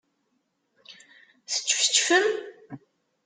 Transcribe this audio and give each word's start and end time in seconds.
Teččefčfem? 1.51 2.27